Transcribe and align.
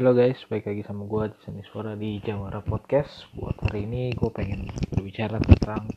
Halo 0.00 0.16
guys, 0.16 0.40
balik 0.48 0.64
lagi 0.64 0.80
sama 0.88 1.04
gue 1.04 1.28
Jason 1.28 1.60
Suara 1.68 1.92
di 1.92 2.16
Jawara 2.24 2.64
Podcast. 2.64 3.28
Buat 3.36 3.60
hari 3.68 3.84
ini 3.84 4.08
gue 4.16 4.32
pengen 4.32 4.64
berbicara 4.96 5.36
tentang 5.44 5.92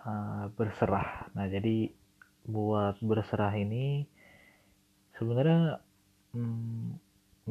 uh, 0.00 0.48
berserah. 0.56 1.28
Nah 1.36 1.44
jadi 1.44 1.92
buat 2.48 2.96
berserah 3.04 3.52
ini 3.52 4.08
sebenarnya 5.20 5.84
hmm, 6.32 6.96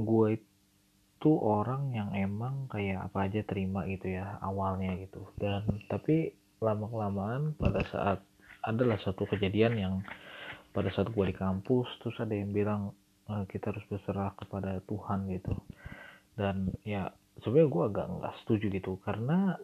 gue 0.02 0.28
itu 0.42 1.32
orang 1.38 1.94
yang 1.94 2.10
emang 2.18 2.66
kayak 2.66 3.14
apa 3.14 3.30
aja 3.30 3.46
terima 3.46 3.86
gitu 3.86 4.18
ya 4.18 4.42
awalnya 4.42 4.98
gitu. 4.98 5.30
Dan 5.38 5.86
tapi 5.86 6.34
lama 6.58 6.90
kelamaan 6.90 7.54
pada 7.54 7.86
saat 7.94 8.26
adalah 8.66 8.98
satu 8.98 9.30
kejadian 9.30 9.78
yang 9.78 9.94
pada 10.74 10.90
saat 10.90 11.14
gue 11.14 11.26
di 11.30 11.38
kampus 11.38 11.86
terus 12.02 12.18
ada 12.18 12.34
yang 12.34 12.50
bilang 12.50 12.98
kita 13.50 13.72
harus 13.74 13.86
berserah 13.88 14.36
kepada 14.38 14.80
Tuhan 14.86 15.30
gitu. 15.32 15.54
Dan 16.36 16.72
ya 16.86 17.12
sebenarnya 17.42 17.70
gue 17.70 17.84
agak 17.92 18.08
nggak 18.20 18.36
setuju 18.44 18.66
gitu. 18.72 18.92
Karena 19.04 19.56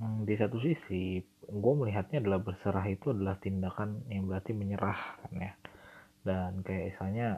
hmm, 0.00 0.24
di 0.24 0.34
satu 0.36 0.58
sisi 0.60 1.20
gue 1.42 1.74
melihatnya 1.74 2.22
adalah 2.22 2.40
berserah 2.40 2.86
itu 2.88 3.12
adalah 3.12 3.36
tindakan 3.38 4.04
yang 4.08 4.28
berarti 4.28 4.52
menyerah 4.56 5.00
kan 5.24 5.32
ya. 5.36 5.52
Dan 6.22 6.62
kayak 6.62 6.94
misalnya 6.94 7.28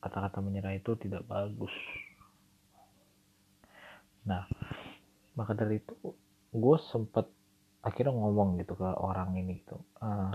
kata-kata 0.00 0.38
menyerah 0.40 0.74
itu 0.74 0.96
tidak 0.96 1.24
bagus. 1.28 1.72
Nah 4.26 4.44
maka 5.38 5.52
dari 5.54 5.78
itu 5.80 5.94
gue 6.50 6.76
sempet 6.90 7.30
akhirnya 7.80 8.12
ngomong 8.12 8.60
gitu 8.60 8.76
ke 8.76 8.88
orang 9.00 9.38
ini 9.40 9.62
gitu. 9.64 9.80
Uh, 10.02 10.34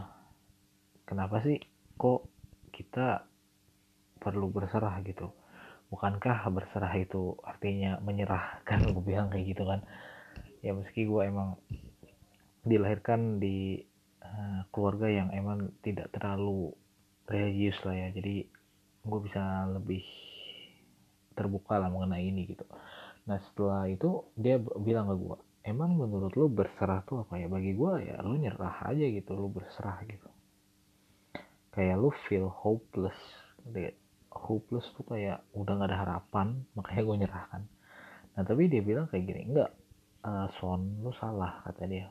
kenapa 1.06 1.44
sih 1.46 1.62
kok 2.00 2.26
kita 2.74 3.24
perlu 4.26 4.50
berserah 4.50 4.98
gitu. 5.06 5.30
Bukankah 5.94 6.50
berserah 6.50 6.90
itu 6.98 7.38
artinya 7.46 8.02
menyerah 8.02 8.66
kan 8.66 8.82
gue 8.82 9.04
bilang 9.14 9.30
kayak 9.30 9.54
gitu 9.54 9.70
kan. 9.70 9.86
Ya 10.66 10.74
meski 10.74 11.06
gue 11.06 11.22
emang 11.22 11.62
dilahirkan 12.66 13.38
di 13.38 13.86
uh, 14.26 14.66
keluarga 14.74 15.06
yang 15.06 15.30
emang 15.30 15.70
tidak 15.86 16.10
terlalu 16.10 16.74
religius 17.30 17.78
lah 17.86 17.94
ya. 17.94 18.10
Jadi 18.18 18.50
gue 19.06 19.20
bisa 19.22 19.70
lebih 19.70 20.02
terbuka 21.38 21.78
lah 21.78 21.94
mengenai 21.94 22.26
ini 22.26 22.50
gitu. 22.50 22.66
Nah 23.30 23.38
setelah 23.46 23.86
itu 23.86 24.26
dia 24.34 24.58
bilang 24.58 25.14
ke 25.14 25.16
gue 25.22 25.38
emang 25.70 25.98
menurut 25.98 26.34
lu 26.34 26.50
berserah 26.50 27.06
tuh 27.06 27.22
apa 27.30 27.38
ya? 27.38 27.46
Bagi 27.46 27.78
gue 27.78 27.94
ya 28.10 28.26
lu 28.26 28.42
nyerah 28.42 28.90
aja 28.90 29.06
gitu 29.06 29.38
lu 29.38 29.54
berserah 29.54 30.02
gitu. 30.10 30.30
Kayak 31.78 32.02
lu 32.02 32.10
feel 32.26 32.50
hopeless 32.50 33.18
hopeless 34.36 34.86
tuh 35.00 35.08
kayak 35.08 35.42
udah 35.56 35.74
gak 35.80 35.90
ada 35.90 36.00
harapan 36.04 36.48
makanya 36.78 37.02
gue 37.08 37.16
nyerahkan 37.26 37.62
nah 38.36 38.44
tapi 38.44 38.68
dia 38.68 38.84
bilang 38.84 39.08
kayak 39.08 39.26
gini 39.32 39.42
enggak 39.48 39.72
uh, 40.26 40.48
son 40.58 41.06
lu 41.06 41.14
salah 41.16 41.62
kata 41.64 41.86
dia. 41.86 42.10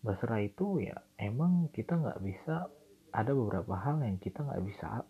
Berserah 0.00 0.40
itu 0.40 0.80
ya 0.80 0.96
emang 1.20 1.68
kita 1.72 1.96
nggak 1.96 2.20
bisa 2.24 2.68
ada 3.10 3.32
beberapa 3.36 3.74
hal 3.76 4.00
yang 4.00 4.16
kita 4.16 4.40
nggak 4.46 4.64
bisa 4.64 5.04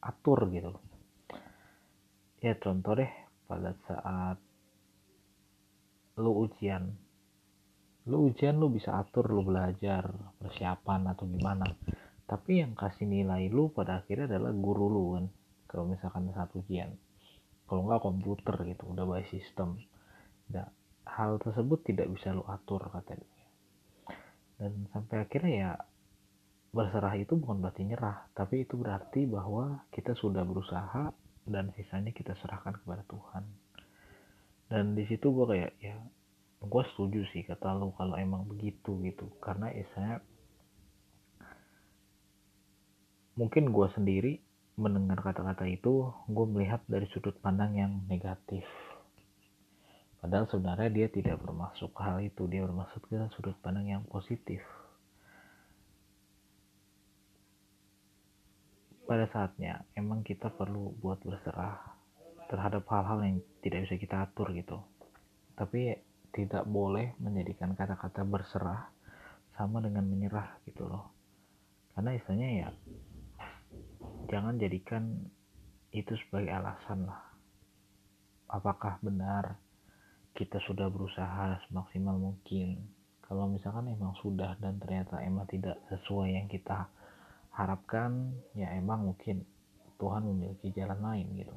atur 0.00 0.48
gitu 0.48 0.72
ya 2.40 2.56
contoh 2.56 2.96
deh 2.96 3.12
pada 3.44 3.76
saat 3.84 4.40
lu 6.16 6.48
ujian 6.48 6.88
lu 8.08 8.32
ujian 8.32 8.56
lu 8.56 8.72
bisa 8.72 8.96
atur 8.96 9.28
lu 9.28 9.44
belajar 9.44 10.08
persiapan 10.40 11.12
atau 11.12 11.28
gimana 11.28 11.68
tapi 12.30 12.62
yang 12.62 12.78
kasih 12.78 13.10
nilai 13.10 13.50
lu 13.50 13.74
pada 13.74 13.98
akhirnya 13.98 14.30
adalah 14.30 14.54
guru 14.54 14.86
lu 14.86 15.04
kan 15.18 15.26
kalau 15.66 15.90
misalkan 15.90 16.30
satu 16.30 16.62
ujian. 16.62 16.94
Kalau 17.66 17.86
nggak 17.86 18.02
komputer 18.02 18.54
gitu 18.66 18.86
udah 18.90 19.06
by 19.06 19.22
sistem 19.30 19.78
nah, 20.50 20.66
hal 21.06 21.38
tersebut 21.42 21.82
tidak 21.86 22.10
bisa 22.10 22.34
lu 22.34 22.42
atur 22.46 22.82
katanya 22.90 23.26
dan 24.60 24.90
sampai 24.92 25.24
akhirnya 25.24 25.52
ya 25.54 25.72
berserah 26.70 27.16
itu 27.16 27.38
bukan 27.38 27.64
berarti 27.64 27.82
nyerah 27.86 28.28
tapi 28.36 28.66
itu 28.68 28.74
berarti 28.76 29.24
bahwa 29.24 29.86
kita 29.94 30.18
sudah 30.18 30.44
berusaha 30.44 31.14
dan 31.48 31.72
sisanya 31.74 32.12
kita 32.12 32.36
serahkan 32.38 32.76
kepada 32.84 33.02
Tuhan. 33.08 33.44
Dan 34.70 34.94
di 34.94 35.02
situ 35.08 35.32
gue 35.34 35.46
kayak 35.50 35.72
ya 35.82 35.96
gue 36.60 36.82
setuju 36.92 37.26
sih 37.32 37.42
kata 37.42 37.74
lu 37.74 37.90
kalau 37.96 38.14
emang 38.14 38.46
begitu 38.46 39.00
gitu. 39.02 39.32
Karena 39.42 39.72
ya 39.72 40.20
mungkin 43.40 43.72
gue 43.72 43.88
sendiri 43.96 44.36
mendengar 44.76 45.24
kata-kata 45.24 45.64
itu 45.64 46.12
gue 46.28 46.46
melihat 46.52 46.84
dari 46.84 47.08
sudut 47.08 47.32
pandang 47.40 47.72
yang 47.72 48.04
negatif. 48.04 48.68
Padahal 50.20 50.44
sebenarnya 50.52 50.92
dia 50.92 51.08
tidak 51.08 51.40
bermaksud 51.40 51.88
hal 51.96 52.20
itu 52.20 52.44
dia 52.44 52.60
bermaksud 52.68 53.00
ke 53.08 53.16
sudut 53.32 53.56
pandang 53.64 53.88
yang 53.88 54.04
positif. 54.04 54.60
Pada 59.08 59.24
saatnya 59.32 59.88
emang 59.96 60.20
kita 60.20 60.52
perlu 60.52 60.92
buat 61.00 61.24
berserah 61.24 61.80
terhadap 62.52 62.84
hal-hal 62.92 63.24
yang 63.24 63.36
tidak 63.64 63.88
bisa 63.88 63.96
kita 63.96 64.28
atur 64.28 64.52
gitu. 64.52 64.84
Tapi 65.56 65.96
tidak 66.36 66.68
boleh 66.68 67.16
menjadikan 67.16 67.72
kata-kata 67.72 68.20
berserah 68.20 68.92
sama 69.56 69.80
dengan 69.80 70.04
menyerah 70.04 70.60
gitu 70.68 70.84
loh. 70.84 71.08
Karena 71.96 72.14
istilahnya 72.14 72.48
ya 72.52 72.68
jangan 74.28 74.60
jadikan 74.60 75.30
itu 75.90 76.14
sebagai 76.26 76.52
alasan 76.52 77.08
lah. 77.08 77.22
Apakah 78.50 78.98
benar 79.00 79.56
kita 80.34 80.58
sudah 80.66 80.90
berusaha 80.90 81.62
semaksimal 81.70 82.18
mungkin? 82.18 82.82
Kalau 83.22 83.46
misalkan 83.46 83.86
emang 83.94 84.18
sudah 84.18 84.58
dan 84.58 84.82
ternyata 84.82 85.22
emang 85.22 85.46
tidak 85.46 85.78
sesuai 85.86 86.34
yang 86.34 86.50
kita 86.50 86.90
harapkan 87.54 88.34
ya 88.58 88.74
emang 88.74 89.14
mungkin 89.14 89.46
Tuhan 90.02 90.26
memiliki 90.26 90.74
jalan 90.74 90.98
lain 90.98 91.26
gitu. 91.38 91.56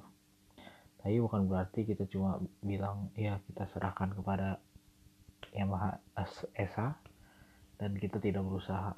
Tapi 1.02 1.20
bukan 1.20 1.50
berarti 1.50 1.84
kita 1.84 2.08
cuma 2.08 2.40
bilang 2.64 3.12
ya 3.18 3.42
kita 3.50 3.68
serahkan 3.74 4.16
kepada 4.16 4.62
yang 5.52 5.74
maha 5.74 6.00
esa 6.56 6.96
dan 7.78 7.98
kita 7.98 8.22
tidak 8.22 8.46
berusaha. 8.46 8.94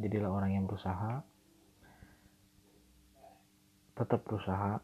Jadilah 0.00 0.30
orang 0.32 0.60
yang 0.60 0.64
berusaha 0.68 1.24
tetap 4.00 4.24
berusaha. 4.24 4.80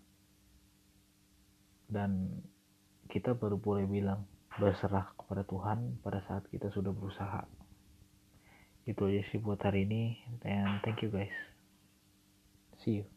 Dan 1.88 2.42
kita 3.08 3.32
baru 3.32 3.56
boleh 3.56 3.88
bilang 3.88 4.28
berserah 4.60 5.16
kepada 5.16 5.46
Tuhan 5.48 6.04
pada 6.04 6.20
saat 6.28 6.44
kita 6.52 6.68
sudah 6.68 6.92
berusaha. 6.92 7.48
Itu 8.84 9.08
aja 9.08 9.24
sih 9.32 9.40
buat 9.40 9.58
hari 9.64 9.88
ini 9.88 10.20
dan 10.44 10.84
thank 10.84 11.00
you 11.00 11.10
guys. 11.10 11.34
See 12.84 13.02
you 13.02 13.15